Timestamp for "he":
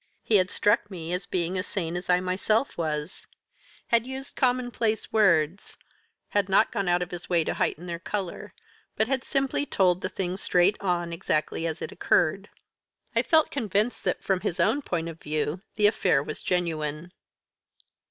0.23-0.37